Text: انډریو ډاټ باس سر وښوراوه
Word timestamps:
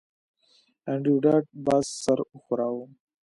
انډریو 0.91 1.23
ډاټ 1.25 1.45
باس 1.65 1.85
سر 2.03 2.19
وښوراوه 2.33 2.85